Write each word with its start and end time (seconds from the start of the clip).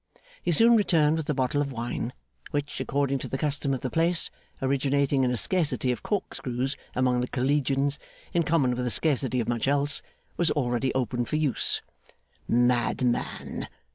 He 0.41 0.51
soon 0.51 0.75
returned 0.75 1.15
with 1.17 1.27
the 1.27 1.35
bottle 1.35 1.61
of 1.61 1.71
wine: 1.71 2.11
which, 2.49 2.81
according 2.81 3.19
to 3.19 3.27
the 3.27 3.37
custom 3.37 3.71
of 3.71 3.81
the 3.81 3.91
place, 3.91 4.31
originating 4.59 5.23
in 5.23 5.29
a 5.29 5.37
scarcity 5.37 5.91
of 5.91 6.01
corkscrews 6.01 6.75
among 6.95 7.19
the 7.19 7.27
Collegians 7.27 7.99
(in 8.33 8.41
common 8.41 8.75
with 8.75 8.87
a 8.87 8.89
scarcity 8.89 9.39
of 9.39 9.47
much 9.47 9.67
else), 9.67 10.01
was 10.37 10.49
already 10.49 10.91
opened 10.95 11.29
for 11.29 11.35
use. 11.35 11.83
'Madman! 12.47 13.67